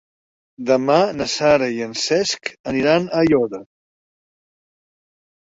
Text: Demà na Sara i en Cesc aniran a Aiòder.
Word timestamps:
Demà 0.69 0.95
na 1.17 1.27
Sara 1.33 1.67
i 1.75 1.83
en 1.87 1.93
Cesc 2.05 2.49
aniran 2.73 3.07
a 3.07 3.21
Aiòder. 3.27 3.61